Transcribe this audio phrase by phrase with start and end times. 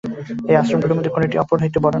[0.49, 1.89] এই আশ্রমগুলির মধ্যে কোনটিই অপরটি হইতে বড় নয়।